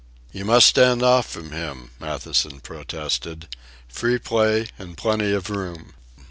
"You 0.31 0.45
must 0.45 0.65
stand 0.65 1.03
off 1.03 1.29
from 1.29 1.51
him," 1.51 1.91
Matthewson 1.99 2.61
protested. 2.61 3.47
"Free 3.87 4.17
play 4.17 4.69
and 4.79 4.97
plenty 4.97 5.31
of 5.31 5.51
room." 5.51 5.93